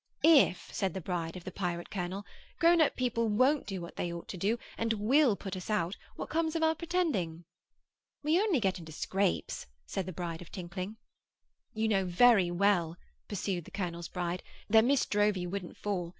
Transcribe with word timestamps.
'If,' 0.23 0.73
said 0.73 0.95
the 0.95 0.99
bride 0.99 1.35
of 1.37 1.43
the 1.43 1.51
pirate 1.51 1.91
colonel, 1.91 2.25
'grown 2.57 2.81
up 2.81 2.95
people 2.95 3.27
WON'T 3.29 3.67
do 3.67 3.79
what 3.81 3.97
they 3.97 4.11
ought 4.11 4.27
to 4.29 4.35
do, 4.35 4.57
and 4.75 4.93
WILL 4.93 5.35
put 5.35 5.55
us 5.55 5.69
out, 5.69 5.95
what 6.15 6.27
comes 6.27 6.55
of 6.55 6.63
our 6.63 6.73
pretending?' 6.73 7.43
'We 8.23 8.39
only 8.41 8.59
get 8.59 8.79
into 8.79 8.93
scrapes,' 8.93 9.67
said 9.85 10.07
the 10.07 10.11
bride 10.11 10.41
of 10.41 10.51
Tinkling. 10.51 10.97
'You 11.75 11.87
know 11.87 12.05
very 12.05 12.49
well,' 12.49 12.97
pursued 13.27 13.65
the 13.65 13.69
colonel's 13.69 14.07
bride, 14.09 14.41
'that 14.71 14.85
Miss 14.85 15.05
Drowvey 15.05 15.45
wouldn't 15.45 15.77
fall. 15.77 16.09